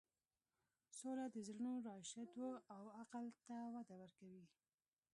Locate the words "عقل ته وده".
3.01-3.95